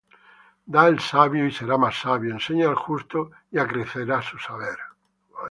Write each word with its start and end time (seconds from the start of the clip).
Da 0.65 0.81
al 0.83 0.99
sabio, 0.99 1.45
y 1.45 1.51
será 1.51 1.77
más 1.77 1.95
sabio: 2.01 2.31
Enseña 2.33 2.67
al 2.67 2.73
justo, 2.73 3.29
y 3.51 3.59
acrecerá 3.59 4.19
su 4.23 4.39
saber. 4.39 4.79